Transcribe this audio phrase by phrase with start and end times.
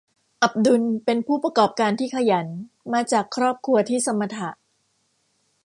[0.43, 2.47] อับดุลเป็นผู้ประกอบการที่ขยัน
[2.93, 4.49] มาจากครอบครัวที่สมถะ